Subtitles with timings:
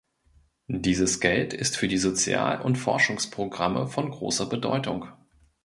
[0.67, 5.05] Dieses Geld ist für die Sozial-und Forschungsprogramme von großer Bedeutung.